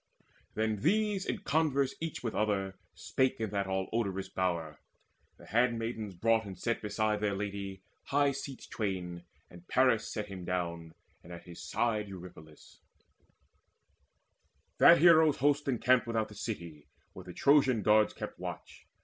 Then 0.55 0.77
these 0.77 1.27
in 1.27 1.43
converse 1.43 1.93
each 1.99 2.23
with 2.23 2.33
other 2.33 2.73
spake 2.95 3.39
In 3.39 3.51
that 3.51 3.67
all 3.67 3.87
odorous 3.93 4.29
bower. 4.29 4.79
The 5.37 5.45
handmaids 5.45 6.15
brought 6.15 6.43
And 6.43 6.57
set 6.57 6.81
beside 6.81 7.19
their 7.21 7.35
lady 7.35 7.83
high 8.05 8.31
seats 8.31 8.65
twain; 8.65 9.25
And 9.47 9.67
Paris 9.67 10.11
sat 10.11 10.25
him 10.25 10.43
down, 10.43 10.95
and 11.23 11.31
at 11.31 11.43
his 11.43 11.61
side 11.61 12.07
Eurypylus. 12.07 12.79
That 14.79 14.97
hero's 14.97 15.37
host 15.37 15.67
encamped 15.67 16.07
Without 16.07 16.29
the 16.29 16.33
city, 16.35 16.87
where 17.13 17.23
the 17.23 17.31
Trojan 17.31 17.83
guards 17.83 18.13
Kept 18.15 18.39
watch. 18.39 18.87